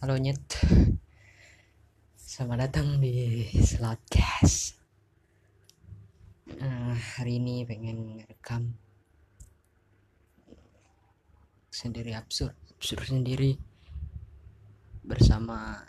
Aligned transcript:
Halo 0.00 0.16
Nyet. 0.16 0.56
Selamat 2.16 2.72
datang 2.72 3.04
di 3.04 3.44
Slotcast 3.52 4.80
uh, 6.56 6.96
Hari 6.96 7.36
ini 7.36 7.68
pengen 7.68 8.24
rekam 8.24 8.80
Sendiri 11.68 12.16
absurd 12.16 12.56
Absurd 12.72 13.12
sendiri 13.12 13.60
Bersama 15.04 15.84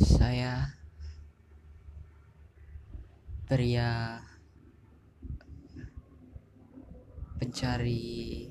Saya 0.00 0.72
Pria 3.44 4.24
Pencari 7.36 8.48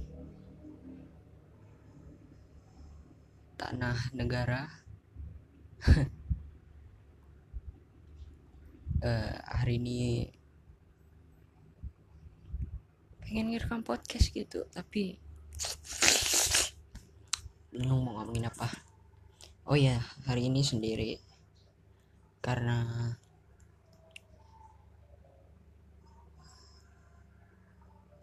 tanah 3.61 4.10
negara. 4.18 4.65
Uh, 9.06 9.38
hari 9.61 9.78
ini 9.78 10.02
pengen 13.21 13.54
ngirim 13.54 13.86
podcast 13.86 14.33
gitu 14.33 14.66
tapi 14.74 15.21
bingung 17.69 18.02
mau 18.02 18.18
ngomongin 18.18 18.50
apa. 18.50 18.66
Oh 19.69 19.78
ya 19.78 20.02
hari 20.25 20.50
ini 20.50 20.66
sendiri. 20.66 21.21
Karena 22.41 23.14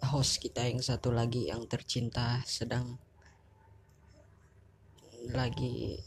host 0.03 0.43
kita 0.43 0.67
yang 0.67 0.83
satu 0.83 1.15
lagi 1.15 1.47
yang 1.47 1.63
tercinta 1.71 2.43
sedang 2.43 2.99
lagi 5.33 6.01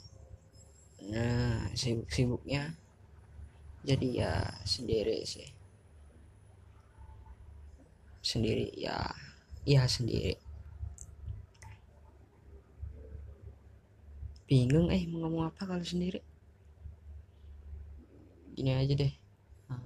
nah 1.02 1.66
sibuk-sibuknya 1.73 2.77
jadi 3.81 4.08
ya 4.14 4.33
sendiri 4.61 5.25
sih. 5.25 5.50
Sendiri 8.22 8.69
ya 8.77 9.09
ya 9.66 9.89
sendiri. 9.89 10.38
Bingung 14.45 14.94
eh 14.94 15.02
mau 15.09 15.25
ngomong 15.25 15.49
apa 15.49 15.66
kalau 15.66 15.81
sendiri? 15.81 16.22
Gini 18.53 18.77
aja 18.77 18.94
deh. 18.94 19.14
Nah, 19.66 19.81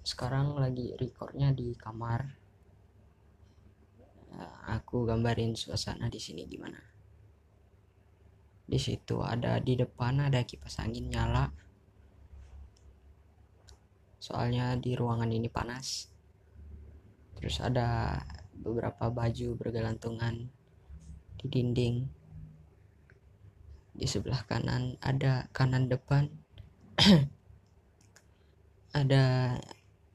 sekarang 0.00 0.56
lagi 0.56 0.96
recordnya 0.96 1.52
di 1.52 1.76
kamar. 1.76 2.24
Nah, 4.32 4.80
aku 4.80 5.04
gambarin 5.04 5.52
suasana 5.52 6.08
di 6.08 6.20
sini 6.20 6.48
gimana 6.48 6.95
di 8.66 8.82
situ 8.82 9.22
ada 9.22 9.62
di 9.62 9.78
depan 9.78 10.26
ada 10.26 10.42
kipas 10.42 10.82
angin 10.82 11.06
nyala. 11.06 11.54
Soalnya 14.18 14.74
di 14.74 14.98
ruangan 14.98 15.30
ini 15.30 15.46
panas. 15.46 16.10
Terus 17.38 17.62
ada 17.62 18.18
beberapa 18.58 19.06
baju 19.06 19.54
bergelantungan 19.54 20.50
di 21.38 21.46
dinding. 21.46 21.96
Di 23.94 24.06
sebelah 24.10 24.42
kanan 24.50 24.98
ada 24.98 25.46
kanan 25.54 25.86
depan 25.86 26.26
ada 29.00 29.56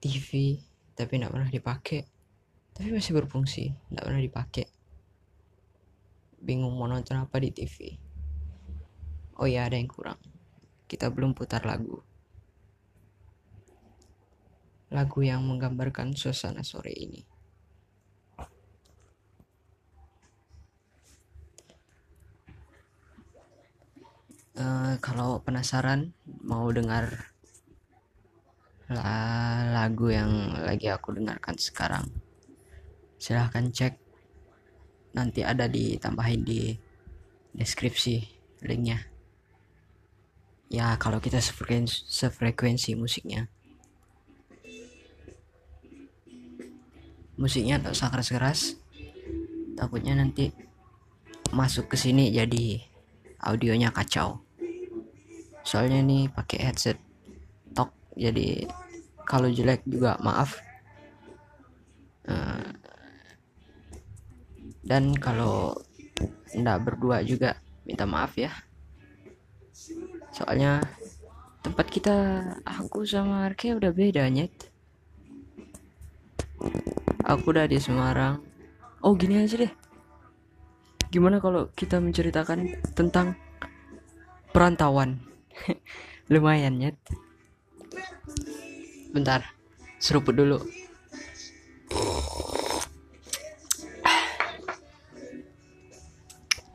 TV 0.04 0.60
tapi 0.92 1.16
tidak 1.16 1.32
pernah 1.32 1.48
dipakai. 1.48 2.04
Tapi 2.76 2.92
masih 2.92 3.16
berfungsi 3.16 3.72
tidak 3.88 4.04
pernah 4.12 4.20
dipakai. 4.20 4.68
Bingung 6.44 6.76
mau 6.76 6.92
nonton 6.92 7.16
apa 7.16 7.40
di 7.40 7.56
TV 7.56 8.11
oh 9.42 9.50
ya 9.50 9.66
ada 9.66 9.74
yang 9.74 9.90
kurang. 9.90 10.22
Kita 10.86 11.10
belum 11.10 11.34
putar 11.34 11.66
lagu. 11.66 11.98
Lagu 14.94 15.20
yang 15.26 15.42
menggambarkan 15.50 16.14
suasana 16.14 16.62
sore 16.62 16.94
ini. 16.94 17.22
Uh, 24.62 24.94
kalau 25.02 25.42
penasaran 25.42 26.14
mau 26.46 26.70
dengar 26.70 27.34
lagu 29.72 30.12
yang 30.12 30.52
lagi 30.68 30.92
aku 30.92 31.16
dengarkan 31.18 31.58
sekarang 31.58 32.06
silahkan 33.18 33.74
cek. 33.74 33.98
Nanti 35.18 35.42
ada 35.42 35.66
ditambahin 35.66 36.44
di 36.44 36.76
deskripsi 37.56 38.16
linknya 38.68 39.11
ya 40.72 40.96
kalau 40.96 41.20
kita 41.20 41.44
sefrekuensi, 41.44 42.08
sefrekuensi 42.08 42.96
musiknya. 42.96 43.52
Musiknya 47.36 47.84
tak 47.84 47.92
usah 47.92 48.08
keras-keras. 48.08 48.80
Takutnya 49.76 50.16
nanti 50.16 50.56
masuk 51.52 51.92
ke 51.92 52.00
sini 52.00 52.32
jadi 52.32 52.80
audionya 53.44 53.92
kacau. 53.92 54.40
Soalnya 55.68 56.00
ini 56.00 56.32
pakai 56.32 56.72
headset 56.72 56.98
tok 57.76 57.92
jadi 58.16 58.64
kalau 59.28 59.52
jelek 59.52 59.84
juga 59.84 60.16
maaf. 60.24 60.56
Uh, 62.24 62.64
dan 64.88 65.12
kalau 65.20 65.76
tidak 66.48 66.80
berdua 66.86 67.26
juga 67.26 67.58
minta 67.84 68.06
maaf 68.06 68.38
ya 68.38 68.54
soalnya 70.32 70.82
tempat 71.62 71.88
kita 71.92 72.16
aku 72.66 73.06
sama 73.06 73.46
Arke 73.46 73.76
udah 73.76 73.92
beda 73.94 74.26
nyet. 74.32 74.52
Aku 77.28 77.54
udah 77.54 77.70
di 77.70 77.78
Semarang. 77.78 78.42
Oh 79.06 79.14
gini 79.14 79.40
aja 79.40 79.62
deh. 79.62 79.74
Gimana 81.12 81.44
kalau 81.44 81.70
kita 81.76 82.00
menceritakan 82.00 82.80
tentang 82.96 83.36
perantauan? 84.56 85.22
Lumayan 86.32 86.80
nyet. 86.80 86.98
Bentar 89.12 89.44
seruput 90.02 90.34
dulu. 90.34 90.58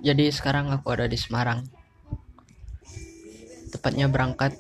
Jadi 0.07 0.31
sekarang 0.31 0.71
aku 0.71 0.87
ada 0.95 1.11
di 1.11 1.19
Semarang 1.19 1.67
tepatnya 3.87 4.11
berangkat 4.11 4.59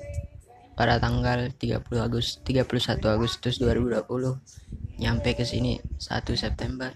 pada 0.78 1.02
tanggal 1.02 1.50
30 1.50 1.82
Agustus 1.98 2.38
31 2.46 3.02
Agustus 3.10 3.58
2020 3.58 5.02
nyampe 5.02 5.34
ke 5.34 5.42
sini 5.42 5.82
1 5.98 6.22
September. 6.38 6.94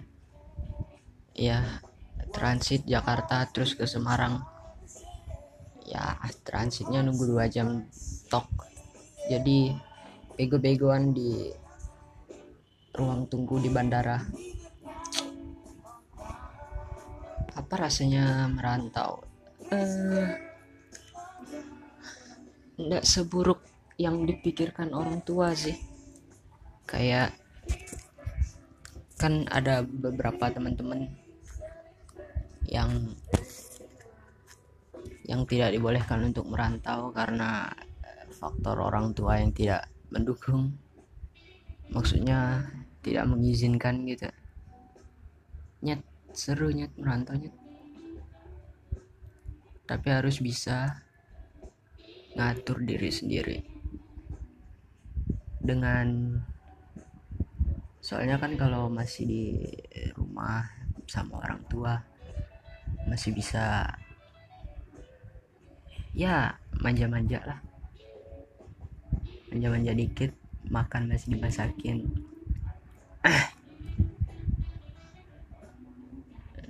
Ya 1.34 1.82
transit 2.30 2.86
Jakarta 2.86 3.50
terus 3.50 3.74
ke 3.74 3.82
Semarang. 3.82 4.46
Ya 5.82 6.22
transitnya 6.46 7.02
nunggu 7.02 7.34
dua 7.34 7.50
jam 7.50 7.90
tok. 8.30 8.46
Jadi 9.26 9.74
bego-begoan 10.38 11.10
di 11.10 11.50
ruang 12.94 13.26
tunggu 13.26 13.58
di 13.58 13.74
bandara. 13.74 14.22
Apa 17.58 17.74
rasanya 17.74 18.46
merantau? 18.46 19.18
Uh, 19.74 20.49
nggak 22.80 23.04
seburuk 23.04 23.60
yang 24.00 24.24
dipikirkan 24.24 24.96
orang 24.96 25.20
tua 25.20 25.52
sih. 25.52 25.76
Kayak 26.88 27.36
kan 29.20 29.44
ada 29.52 29.84
beberapa 29.84 30.48
teman-teman 30.48 31.12
yang 32.64 33.12
yang 35.28 35.44
tidak 35.44 35.76
dibolehkan 35.76 36.32
untuk 36.32 36.48
merantau 36.48 37.12
karena 37.12 37.68
faktor 38.32 38.80
orang 38.80 39.12
tua 39.12 39.36
yang 39.36 39.52
tidak 39.52 39.84
mendukung. 40.08 40.72
Maksudnya 41.92 42.64
tidak 43.04 43.28
mengizinkan 43.28 44.08
gitu. 44.08 44.32
Nyet 45.84 46.00
seru 46.32 46.72
nyet 46.72 46.90
merantau 46.96 47.36
nyet. 47.36 47.52
Tapi 49.84 50.08
harus 50.08 50.40
bisa 50.40 51.04
ngatur 52.40 52.80
diri 52.80 53.12
sendiri. 53.12 53.60
Dengan 55.60 56.40
soalnya 58.00 58.40
kan 58.40 58.56
kalau 58.56 58.88
masih 58.88 59.28
di 59.28 59.44
rumah 60.16 60.64
sama 61.04 61.44
orang 61.44 61.60
tua 61.68 62.00
masih 63.04 63.36
bisa 63.36 63.84
ya 66.16 66.56
manja-manja 66.80 67.44
lah. 67.44 67.60
Manja-manja 69.52 69.92
dikit 69.92 70.32
makan 70.72 71.12
masih 71.12 71.36
dimasakin. 71.36 72.08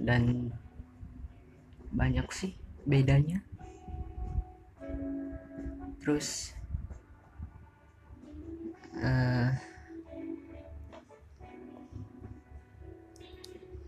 Dan 0.01 0.51
banyak 1.95 2.27
sih 2.35 2.59
bedanya 2.89 3.45
terus 6.01 6.57
uh, 8.97 9.53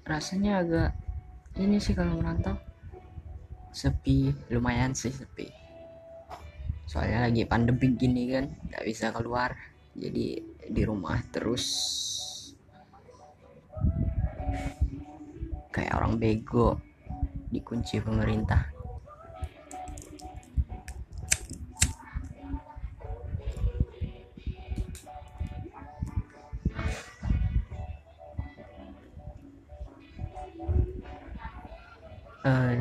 rasanya 0.05 0.61
agak 0.61 0.91
ini 1.57 1.77
sih 1.81 1.93
kalau 1.97 2.21
merantau. 2.21 2.57
Sepi 3.73 4.29
lumayan 4.53 4.93
sih 4.93 5.13
sepi. 5.13 5.49
Soalnya 6.85 7.25
lagi 7.29 7.49
pandemi 7.49 7.97
gini 7.97 8.29
kan 8.29 8.53
nggak 8.69 8.85
bisa 8.85 9.13
keluar. 9.13 9.57
Jadi 9.97 10.41
di 10.69 10.83
rumah 10.85 11.21
terus. 11.33 11.65
Kayak 15.73 15.97
orang 15.97 16.21
bego 16.21 16.77
dikunci 17.49 18.01
pemerintah 18.05 18.82
uh, 32.53 32.77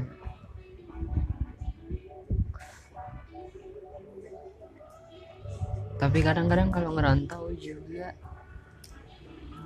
tapi 6.02 6.20
kadang-kadang 6.26 6.74
kalau 6.74 6.98
ngerantau 6.98 7.54
juga 7.56 8.12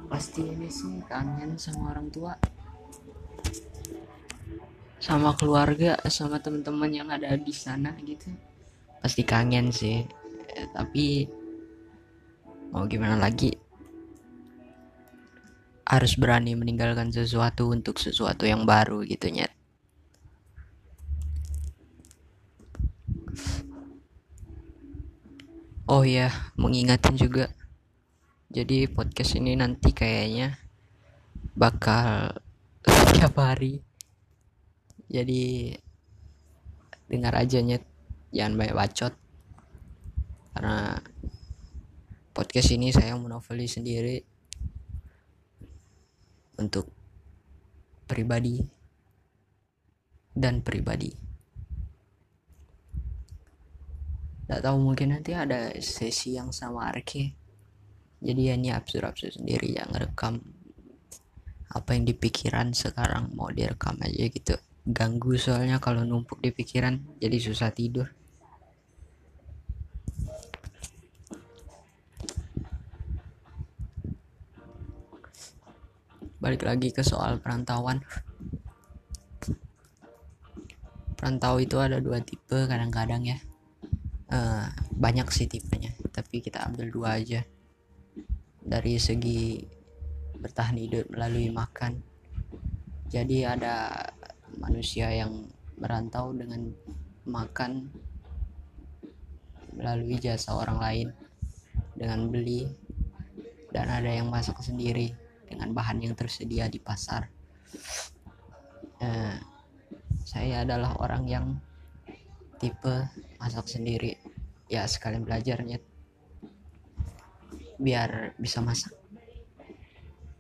pasti 0.06 0.46
ini 0.46 0.70
sih 0.70 1.02
kangen 1.08 1.58
sama 1.58 1.96
orang 1.96 2.12
tua. 2.12 2.34
Sama 5.00 5.38
keluarga 5.38 5.96
sama 6.10 6.42
teman-teman 6.42 6.92
yang 6.92 7.08
ada 7.08 7.38
di 7.38 7.54
sana 7.54 7.94
gitu. 8.04 8.30
Pasti 9.00 9.22
kangen 9.24 9.70
sih. 9.70 10.04
Eh, 10.56 10.68
tapi 10.74 11.24
mau 12.74 12.84
gimana 12.90 13.16
lagi? 13.16 13.54
Harus 15.86 16.18
berani 16.18 16.58
meninggalkan 16.58 17.14
sesuatu 17.14 17.70
untuk 17.70 18.02
sesuatu 18.02 18.50
yang 18.50 18.66
baru 18.66 19.06
gitu 19.06 19.30
nyet 19.30 19.56
Oh 25.86 26.02
ya, 26.02 26.34
mengingatkan 26.58 27.14
juga. 27.14 27.54
Jadi 28.50 28.90
podcast 28.90 29.38
ini 29.38 29.54
nanti 29.54 29.94
kayaknya 29.94 30.58
bakal 31.54 32.34
setiap 32.82 33.38
hari. 33.38 33.86
Jadi 35.06 35.78
dengar 37.06 37.38
aja 37.38 37.62
nyet, 37.62 37.86
jangan 38.34 38.58
banyak 38.58 38.74
bacot. 38.74 39.14
Karena 40.58 40.98
podcast 42.34 42.70
ini 42.74 42.90
saya 42.90 43.14
menoveli 43.22 43.70
sendiri 43.70 44.18
untuk 46.58 46.90
pribadi 48.10 48.58
dan 50.34 50.66
pribadi. 50.66 51.25
Gak 54.46 54.62
tahu 54.62 54.78
mungkin 54.78 55.14
nanti 55.18 55.34
ada 55.34 55.74
sesi 55.82 56.38
yang 56.38 56.54
sama 56.54 56.90
Arke 56.90 57.46
jadi 58.26 58.42
ya 58.42 58.54
ini 58.58 58.74
absurd-absurd 58.74 59.38
sendiri 59.38 59.78
yang 59.78 59.92
ngerekam 59.94 60.42
apa 61.70 61.94
yang 61.94 62.10
di 62.10 62.18
pikiran 62.18 62.74
sekarang. 62.74 63.30
Mau 63.38 63.54
direkam 63.54 64.02
aja 64.02 64.26
gitu. 64.26 64.58
Ganggu 64.86 65.38
soalnya 65.38 65.78
kalau 65.78 66.02
numpuk 66.02 66.42
di 66.42 66.50
pikiran 66.50 67.22
jadi 67.22 67.38
susah 67.38 67.70
tidur. 67.70 68.10
Balik 76.42 76.66
lagi 76.66 76.90
ke 76.90 77.06
soal 77.06 77.38
perantauan. 77.38 78.02
Perantau 81.14 81.58
itu 81.62 81.78
ada 81.78 82.02
dua 82.02 82.22
tipe 82.22 82.70
kadang-kadang 82.70 83.22
ya 83.26 83.38
uh, 84.32 84.68
banyak 84.96 85.28
sih 85.30 85.46
tipenya 85.50 85.94
tapi 86.16 86.40
kita 86.40 86.64
ambil 86.64 86.88
dua 86.88 87.20
aja. 87.20 87.44
Dari 88.66 88.98
segi 88.98 89.62
bertahan 90.40 90.80
hidup 90.80 91.12
melalui 91.12 91.52
makan. 91.52 92.00
Jadi 93.12 93.44
ada 93.46 93.94
manusia 94.58 95.12
yang 95.12 95.46
merantau 95.76 96.32
dengan 96.32 96.72
makan 97.28 97.92
melalui 99.76 100.16
jasa 100.24 100.56
orang 100.56 100.80
lain 100.80 101.08
dengan 102.00 102.32
beli 102.32 102.64
dan 103.76 103.92
ada 103.92 104.08
yang 104.08 104.32
masak 104.32 104.56
sendiri 104.64 105.12
dengan 105.44 105.76
bahan 105.76 106.00
yang 106.00 106.16
tersedia 106.16 106.72
di 106.72 106.80
pasar. 106.80 107.28
Uh, 109.04 109.36
saya 110.24 110.64
adalah 110.64 110.96
orang 111.04 111.24
yang 111.28 111.46
tipe 112.60 112.96
masak 113.40 113.68
sendiri. 113.68 114.18
Ya 114.72 114.88
sekalian 114.88 115.28
belajarnya. 115.28 115.78
Biar 117.78 118.34
bisa 118.40 118.64
masak. 118.64 118.96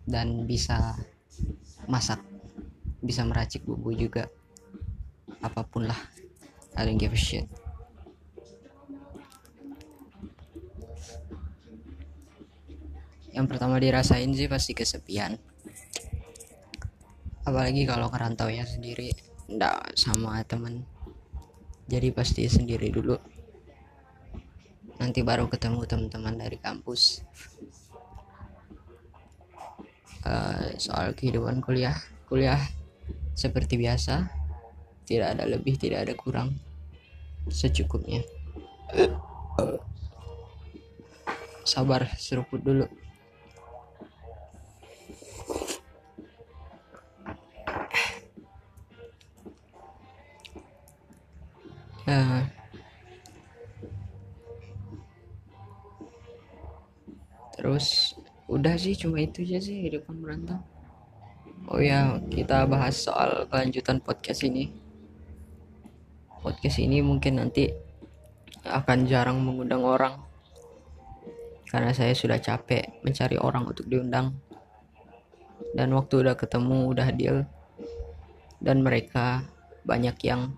Dan 0.08 0.48
bisa 0.48 0.96
masak. 1.86 2.22
Bisa 3.04 3.22
meracik 3.28 3.68
bumbu 3.68 3.94
juga. 3.94 4.26
Apa 5.44 5.62
pun 5.68 5.86
lah. 5.86 6.00
I 6.76 6.84
don't 6.84 7.00
give 7.00 7.14
a 7.14 7.20
shit. 7.20 7.48
Yang 13.36 13.48
pertama 13.52 13.76
dirasain 13.84 14.32
sih 14.32 14.48
pasti 14.48 14.72
kesepian. 14.72 15.36
Apalagi 17.44 17.84
kalau 17.84 18.08
kerantau 18.08 18.48
ya 18.48 18.64
sendiri. 18.64 19.12
Ndak 19.52 19.94
sama 19.94 20.42
temen 20.48 20.95
jadi 21.86 22.10
pasti 22.10 22.50
sendiri 22.50 22.90
dulu. 22.90 23.14
Nanti 24.98 25.22
baru 25.22 25.46
ketemu 25.46 25.86
teman-teman 25.86 26.36
dari 26.40 26.58
kampus. 26.58 27.22
Uh, 30.26 30.74
soal 30.82 31.14
kehidupan 31.14 31.62
kuliah 31.62 31.94
kuliah 32.26 32.58
seperti 33.38 33.78
biasa 33.78 34.26
tidak 35.06 35.38
ada 35.38 35.46
lebih 35.46 35.78
tidak 35.78 36.10
ada 36.10 36.14
kurang. 36.18 36.58
Secukupnya. 37.46 38.26
Sabar 41.62 42.10
seruput 42.18 42.66
dulu 42.66 42.90
uh, 52.06 52.42
terus 57.56 58.14
udah 58.46 58.78
sih 58.78 58.94
cuma 58.94 59.18
itu 59.18 59.42
aja 59.42 59.58
sih 59.58 59.82
kehidupan 59.82 60.22
merantau. 60.22 60.62
Oh 61.66 61.82
ya 61.82 62.22
kita 62.30 62.70
bahas 62.70 62.94
soal 62.94 63.50
kelanjutan 63.50 63.98
podcast 63.98 64.46
ini. 64.46 64.70
Podcast 66.46 66.78
ini 66.78 67.02
mungkin 67.02 67.42
nanti 67.42 67.74
akan 68.62 69.10
jarang 69.10 69.42
mengundang 69.42 69.82
orang. 69.82 70.22
Karena 71.66 71.90
saya 71.90 72.14
sudah 72.14 72.38
capek 72.38 73.02
mencari 73.02 73.42
orang 73.42 73.66
untuk 73.66 73.90
diundang. 73.90 74.38
Dan 75.74 75.90
waktu 75.98 76.22
udah 76.22 76.38
ketemu 76.38 76.86
udah 76.86 77.10
deal. 77.18 77.50
Dan 78.62 78.86
mereka 78.86 79.42
banyak 79.90 80.22
yang 80.22 80.54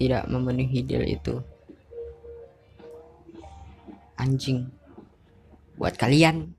tidak 0.00 0.24
memenuhi 0.32 0.80
deal 0.80 1.04
itu. 1.04 1.36
Anjing. 4.16 4.64
Buat 5.76 6.00
kalian 6.00 6.56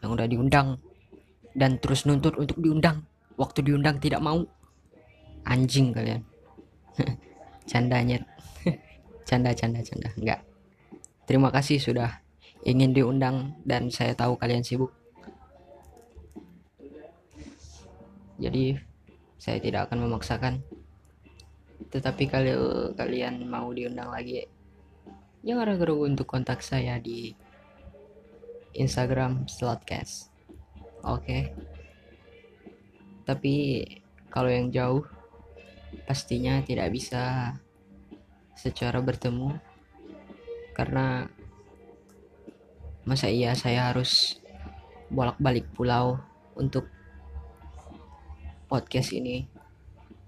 yang 0.00 0.10
udah 0.16 0.24
diundang 0.24 0.80
dan 1.52 1.76
terus 1.84 2.08
nuntut 2.08 2.32
untuk 2.40 2.56
diundang, 2.64 3.04
waktu 3.36 3.60
diundang 3.60 4.00
tidak 4.00 4.24
mau. 4.24 4.40
Anjing 5.44 5.92
kalian. 5.92 6.24
Candanya. 7.70 8.24
canda 9.28 9.52
canda 9.52 9.84
canda. 9.84 10.08
Enggak. 10.16 10.40
Terima 11.28 11.52
kasih 11.52 11.76
sudah 11.76 12.24
ingin 12.64 12.96
diundang 12.96 13.52
dan 13.68 13.92
saya 13.92 14.16
tahu 14.16 14.40
kalian 14.40 14.64
sibuk. 14.64 14.88
Jadi 18.40 18.80
saya 19.36 19.60
tidak 19.60 19.92
akan 19.92 20.08
memaksakan 20.08 20.64
tetapi 21.88 22.24
kalau 22.28 22.92
kalian 22.92 23.48
mau 23.48 23.72
diundang 23.72 24.12
lagi 24.12 24.44
jangan 25.40 25.72
ragu-ragu 25.72 26.04
untuk 26.04 26.28
kontak 26.28 26.60
saya 26.60 27.00
di 27.00 27.32
Instagram 28.76 29.48
Slotcast. 29.48 30.30
Oke? 31.06 31.24
Okay. 31.24 31.42
tapi 33.28 33.84
kalau 34.32 34.48
yang 34.48 34.72
jauh 34.72 35.04
pastinya 36.04 36.60
tidak 36.64 36.92
bisa 36.92 37.54
secara 38.56 39.00
bertemu. 39.00 39.56
Karena 40.76 41.26
masa 43.02 43.32
iya 43.32 43.54
saya 43.56 43.90
harus 43.90 44.38
bolak-balik 45.08 45.66
pulau 45.74 46.20
untuk 46.54 46.86
podcast 48.68 49.12
ini. 49.16 49.48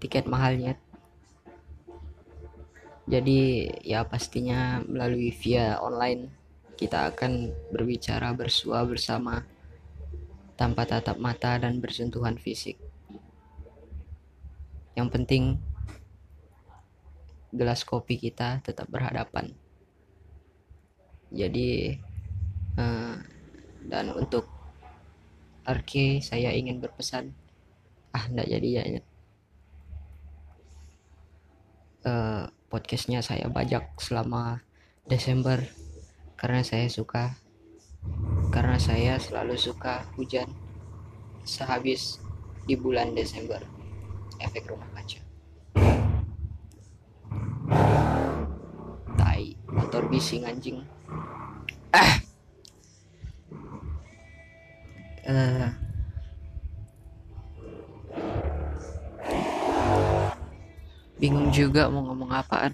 Tiket 0.01 0.25
mahalnya 0.25 0.81
jadi 3.11 3.67
ya 3.83 4.07
pastinya 4.07 4.79
melalui 4.87 5.35
via 5.35 5.83
online 5.83 6.31
kita 6.79 7.11
akan 7.11 7.51
berbicara 7.75 8.31
bersua 8.33 8.87
bersama 8.87 9.43
tanpa 10.55 10.87
tatap 10.87 11.19
mata 11.19 11.59
dan 11.59 11.83
bersentuhan 11.83 12.39
fisik. 12.39 12.79
Yang 14.95 15.09
penting 15.11 15.45
gelas 17.51 17.83
kopi 17.83 18.15
kita 18.15 18.63
tetap 18.63 18.87
berhadapan. 18.87 19.51
Jadi 21.35 21.99
uh, 22.79 23.19
dan 23.91 24.07
untuk 24.15 24.47
Arke 25.67 26.23
saya 26.23 26.55
ingin 26.55 26.79
berpesan 26.79 27.35
ah 28.11 28.25
enggak 28.27 28.49
jadi 28.51 28.69
ya 28.71 28.83
uh, 32.07 32.45
podcastnya 32.71 33.19
saya 33.19 33.51
bajak 33.51 33.99
selama 33.99 34.63
Desember. 35.11 35.67
Karena 36.39 36.63
saya 36.63 36.87
suka 36.87 37.37
karena 38.49 38.81
saya 38.81 39.21
selalu 39.21 39.61
suka 39.61 40.09
hujan 40.17 40.49
sehabis 41.45 42.23
di 42.65 42.79
bulan 42.79 43.13
Desember. 43.13 43.61
Efek 44.41 44.71
rumah 44.71 44.89
kaca. 44.95 45.21
Tai 49.19 49.45
motor 49.69 50.07
bising 50.09 50.47
anjing. 50.47 50.81
Ah. 51.93 52.23
Uh, 55.27 55.69
bingung 61.21 61.53
juga 61.53 61.93
mau 61.93 62.01
ngomong 62.09 62.33
apaan. 62.33 62.73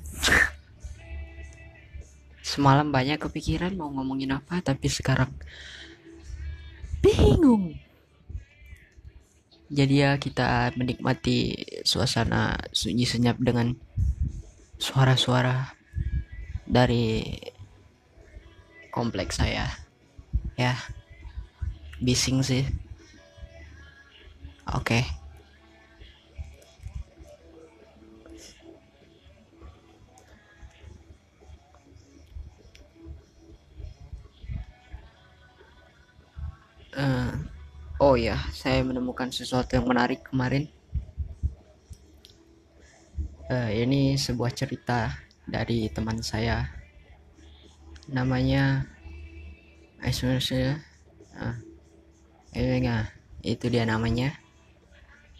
Semalam 2.47 2.95
banyak 2.95 3.19
kepikiran 3.19 3.75
mau 3.75 3.91
ngomongin 3.91 4.31
apa 4.38 4.62
tapi 4.62 4.87
sekarang 4.87 5.35
bingung. 7.03 7.75
Jadi 9.67 9.95
ya 9.99 10.15
kita 10.15 10.71
menikmati 10.79 11.59
suasana 11.83 12.55
sunyi 12.71 13.03
senyap 13.03 13.35
dengan 13.43 13.75
suara-suara 14.79 15.75
dari 16.62 17.26
kompleks 18.95 19.43
saya. 19.43 19.67
Ya 20.55 20.79
bising 21.99 22.47
sih. 22.47 22.62
Oke. 24.71 25.03
okay. 25.03 25.25
Uh, 36.97 37.33
oh 38.00 38.17
ya 38.17 38.41
saya 38.50 38.81
menemukan 38.83 39.29
sesuatu 39.29 39.76
yang 39.76 39.87
menarik 39.87 40.25
kemarin. 40.25 40.73
Uh, 43.47 43.71
ini 43.71 44.19
sebuah 44.19 44.50
cerita 44.50 45.15
dari 45.47 45.87
teman 45.93 46.19
saya. 46.19 46.67
Namanya 48.11 48.91
uh, 51.38 51.55
itu 53.47 53.71
dia 53.71 53.87
namanya. 53.87 54.35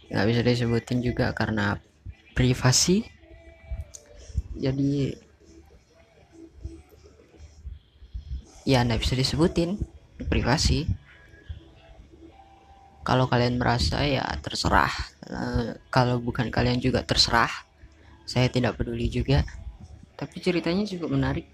Nggak 0.07 0.27
bisa 0.31 0.41
disebutin 0.47 1.03
juga 1.03 1.35
karena 1.35 1.83
privasi. 2.39 3.03
Jadi 4.55 5.19
ya 8.63 8.87
nggak 8.87 9.03
bisa 9.03 9.19
disebutin. 9.19 9.83
Privasi 10.31 11.06
kalau 13.07 13.31
kalian 13.31 13.63
merasa 13.63 14.03
ya 14.03 14.27
terserah. 14.43 14.91
Uh, 15.31 15.79
kalau 15.95 16.19
bukan 16.19 16.51
kalian 16.51 16.83
juga 16.83 17.07
terserah. 17.07 17.49
Saya 18.27 18.51
tidak 18.51 18.83
peduli 18.83 19.07
juga. 19.07 19.47
Tapi 20.19 20.43
ceritanya 20.43 20.83
juga 20.83 21.07
menarik. 21.07 21.47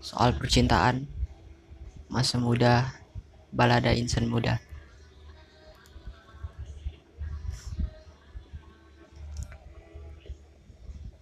Soal 0.00 0.32
percintaan 0.32 1.04
masa 2.08 2.40
muda 2.40 2.96
balada 3.52 3.92
insan 3.92 4.24
muda. 4.24 4.56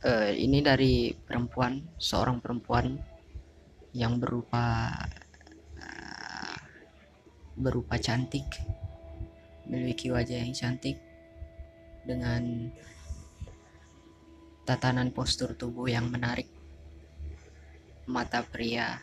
Uh, 0.07 0.33
ini 0.39 0.63
dari 0.63 1.13
perempuan 1.13 1.83
seorang 1.99 2.39
perempuan 2.39 2.95
yang 3.91 4.23
berupa 4.23 4.89
uh, 5.77 6.57
berupa 7.59 8.01
cantik 8.01 8.49
memiliki 9.71 10.11
wajah 10.11 10.43
yang 10.43 10.51
cantik 10.51 10.99
dengan 12.03 12.75
tatanan 14.67 15.15
postur 15.15 15.55
tubuh 15.55 15.87
yang 15.87 16.11
menarik 16.11 16.51
mata 18.11 18.43
pria 18.43 18.99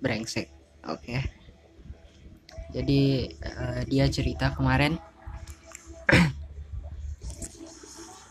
brengsek 0.00 0.48
oke 0.88 1.04
okay. 1.04 1.20
jadi 2.72 3.00
uh, 3.44 3.80
dia 3.84 4.08
cerita 4.08 4.56
kemarin 4.56 4.96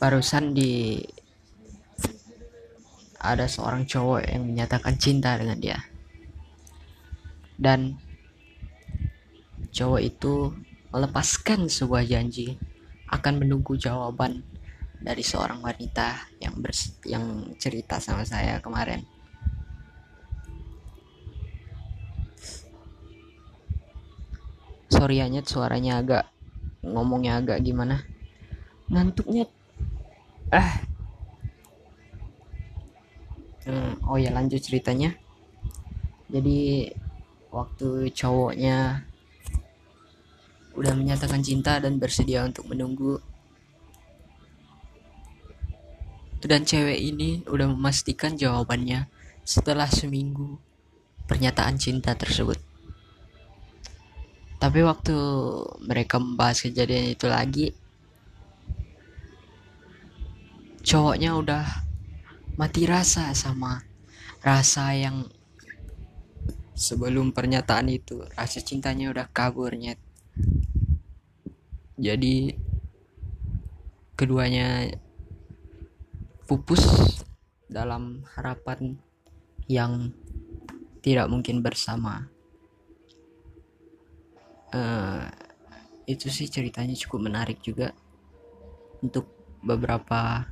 barusan 0.02 0.58
di 0.58 1.06
ada 3.22 3.46
seorang 3.46 3.86
cowok 3.86 4.26
yang 4.26 4.42
menyatakan 4.42 4.98
cinta 4.98 5.38
dengan 5.38 5.62
dia 5.62 5.78
dan 7.58 7.98
cowok 9.74 10.02
itu 10.02 10.54
melepaskan 10.92 11.68
sebuah 11.68 12.08
janji 12.08 12.56
akan 13.12 13.44
menunggu 13.44 13.76
jawaban 13.76 14.44
dari 14.98 15.22
seorang 15.22 15.62
wanita 15.62 16.32
yang 16.42 16.58
bers 16.58 16.98
yang 17.06 17.54
cerita 17.62 18.02
sama 18.02 18.26
saya 18.26 18.58
kemarin. 18.60 19.06
Sorry 24.88 25.22
hanya 25.22 25.44
suaranya 25.46 26.02
agak 26.02 26.26
ngomongnya 26.82 27.38
agak 27.44 27.62
gimana? 27.62 28.02
Ngantuknya 28.90 29.46
ah. 30.50 30.82
Hmm, 33.68 34.00
oh 34.08 34.16
ya 34.16 34.32
lanjut 34.32 34.64
ceritanya. 34.64 35.12
Jadi 36.32 36.88
waktu 37.52 38.12
cowoknya 38.16 39.04
udah 40.78 40.94
menyatakan 40.94 41.42
cinta 41.42 41.82
dan 41.82 41.98
bersedia 41.98 42.46
untuk 42.46 42.70
menunggu. 42.70 43.18
Dan 46.38 46.64
cewek 46.64 47.02
ini 47.02 47.42
udah 47.50 47.74
memastikan 47.74 48.38
jawabannya 48.38 49.10
setelah 49.42 49.90
seminggu 49.90 50.62
pernyataan 51.26 51.82
cinta 51.82 52.14
tersebut. 52.14 52.62
Tapi 54.58 54.80
waktu 54.86 55.18
mereka 55.82 56.22
membahas 56.22 56.62
kejadian 56.62 57.14
itu 57.14 57.26
lagi 57.26 57.68
cowoknya 60.88 61.36
udah 61.36 61.66
mati 62.56 62.88
rasa 62.88 63.36
sama 63.36 63.84
rasa 64.40 64.96
yang 64.96 65.28
sebelum 66.78 67.36
pernyataan 67.36 67.92
itu 67.92 68.24
rasa 68.38 68.64
cintanya 68.64 69.12
udah 69.12 69.28
kaburnya 69.30 70.00
jadi 71.98 72.54
keduanya 74.14 74.94
pupus 76.46 76.86
dalam 77.66 78.22
harapan 78.38 79.02
yang 79.66 80.14
tidak 81.02 81.28
mungkin 81.28 81.66
bersama. 81.66 82.30
Uh, 84.70 85.26
itu 86.06 86.30
sih 86.30 86.48
ceritanya 86.48 86.94
cukup 86.94 87.28
menarik 87.28 87.60
juga 87.66 87.92
untuk 89.02 89.28
beberapa 89.66 90.46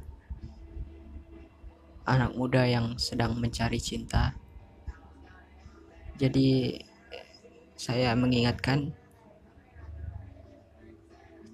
anak 2.05 2.31
muda 2.33 2.65
yang 2.65 2.97
sedang 2.97 3.37
mencari 3.37 3.77
cinta. 3.77 4.33
Jadi 6.17 6.79
saya 7.75 8.15
mengingatkan 8.15 8.95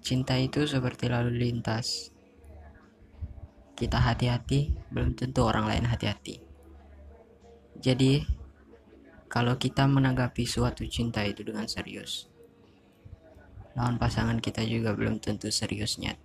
Cinta 0.01 0.37
itu 0.37 0.65
seperti 0.65 1.07
lalu 1.09 1.37
lintas. 1.37 2.09
kita 3.81 3.97
hati-hati 3.97 4.77
belum 4.93 5.17
tentu 5.17 5.41
orang 5.41 5.65
lain 5.65 5.89
hati-hati. 5.89 6.37
Jadi 7.81 8.21
kalau 9.25 9.57
kita 9.57 9.89
menanggapi 9.89 10.45
suatu 10.45 10.85
cinta 10.85 11.25
itu 11.25 11.41
dengan 11.41 11.65
serius 11.65 12.29
lawan 13.75 13.95
pasangan 13.95 14.37
kita 14.43 14.61
juga 14.67 14.91
belum 14.91 15.17
tentu 15.23 15.47
seriusnya. 15.47 16.19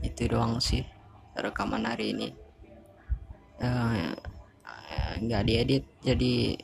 Itu 0.00 0.28
doang 0.28 0.60
sih 0.60 0.84
rekaman 1.36 1.84
hari 1.84 2.16
ini. 2.16 2.28
Uh, 3.62 4.10
nggak 5.14 5.46
diedit 5.46 5.84
jadi 6.02 6.58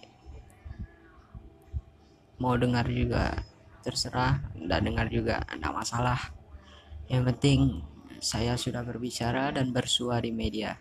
mau 2.43 2.59
dengar 2.59 2.91
juga 2.91 3.47
terserah 3.81 4.53
nggak 4.57 4.81
dengar 4.85 5.07
juga 5.09 5.43
nggak 5.49 5.75
masalah. 5.75 6.21
Yang 7.11 7.23
penting 7.35 7.61
saya 8.21 8.55
sudah 8.55 8.85
berbicara 8.85 9.51
dan 9.51 9.73
bersua 9.73 10.21
di 10.21 10.31
media. 10.31 10.77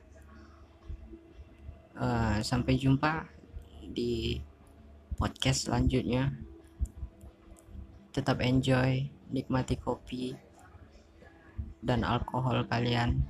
Uh, 1.99 2.39
sampai 2.39 2.79
jumpa 2.79 3.27
di 3.91 4.39
podcast 5.15 5.67
selanjutnya. 5.67 6.31
Tetap 8.11 8.43
enjoy 8.43 9.07
nikmati 9.31 9.79
kopi 9.79 10.35
dan 11.79 12.03
alkohol 12.03 12.67
kalian 12.67 13.23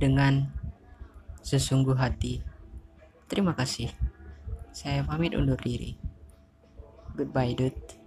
dengan 0.00 0.48
sesungguh 1.44 1.96
hati. 1.96 2.40
Terima 3.28 3.52
kasih. 3.52 3.92
Saya 4.72 5.04
pamit 5.04 5.36
undur 5.36 5.60
diri. 5.60 5.96
Goodbye 7.16 7.52
dude 7.52 7.99